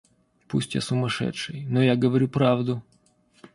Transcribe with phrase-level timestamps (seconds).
[0.47, 2.81] Пусть я сумасшедший, но я говорю правду.